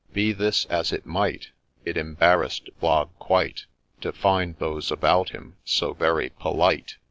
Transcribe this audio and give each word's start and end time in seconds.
—Be 0.13 0.33
this 0.33 0.65
as 0.65 0.91
it 0.91 1.05
might, 1.05 1.51
It 1.85 1.95
embarrass'd 1.95 2.71
Blogg 2.81 3.09
quite 3.19 3.67
To 4.01 4.11
find 4.11 4.57
those 4.57 4.89
about 4.91 5.29
him 5.29 5.57
so 5.63 5.93
very 5.93 6.29
polite. 6.39 6.95